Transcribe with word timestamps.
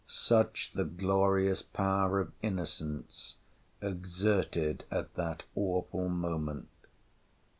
—such 0.07 0.71
the 0.73 0.83
glorious 0.83 1.61
power 1.61 2.19
of 2.19 2.31
innocence 2.41 3.35
exerted 3.83 4.83
at 4.89 5.13
that 5.13 5.43
awful 5.53 6.09
moment! 6.09 6.67